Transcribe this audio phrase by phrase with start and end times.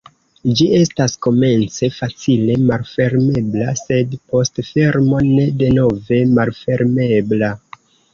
[0.59, 7.53] Ĝi estas komence facile malfermebla, sed post fermo ne denove malfermebla.